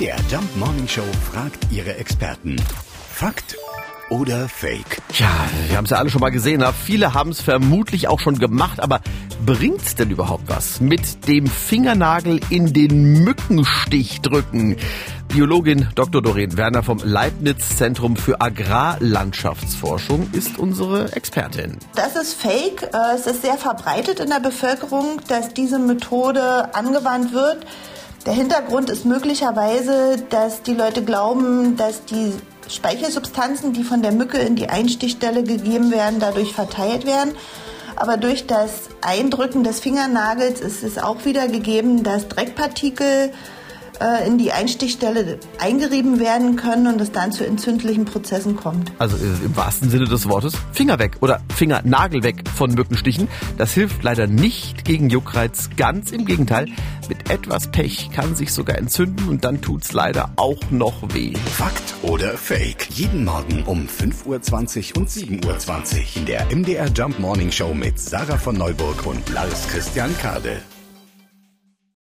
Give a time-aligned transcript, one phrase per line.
[0.00, 2.56] MDR Jump Morning Show fragt ihre Experten.
[3.12, 3.54] Fakt
[4.08, 5.02] oder Fake?
[5.12, 5.28] Tja,
[5.68, 6.60] wir haben es ja alle schon mal gesehen.
[6.60, 9.00] Na, viele haben es vermutlich auch schon gemacht, aber
[9.44, 10.80] bringt's denn überhaupt was?
[10.80, 14.76] Mit dem Fingernagel in den Mückenstich drücken.
[15.28, 16.22] Biologin Dr.
[16.22, 21.76] Doreen Werner vom Leibniz Zentrum für Agrarlandschaftsforschung ist unsere Expertin.
[21.94, 22.84] Das ist fake.
[22.94, 27.66] Äh, Es ist sehr verbreitet in der Bevölkerung, dass diese Methode angewandt wird.
[28.26, 32.34] Der Hintergrund ist möglicherweise, dass die Leute glauben, dass die
[32.68, 37.32] Speichelsubstanzen, die von der Mücke in die Einstichstelle gegeben werden, dadurch verteilt werden.
[37.96, 43.32] Aber durch das Eindrücken des Fingernagels ist es auch wieder gegeben, dass Dreckpartikel
[44.00, 48.92] äh, in die Einstichstelle eingerieben werden können und es dann zu entzündlichen Prozessen kommt.
[48.98, 53.28] Also äh, im wahrsten Sinne des Wortes Finger weg oder Fingernagel weg von Mückenstichen.
[53.58, 55.70] Das hilft leider nicht gegen Juckreiz.
[55.76, 56.66] Ganz im Gegenteil.
[57.08, 61.34] Mit etwas Pech kann sich sogar entzünden und dann tut's leider auch noch weh.
[61.56, 62.88] Fakt oder Fake?
[62.90, 67.98] Jeden Morgen um 5.20 Uhr und 7.20 Uhr in der MDR Jump Morning Show mit
[67.98, 70.62] Sarah von Neuburg und Lars Christian Kade.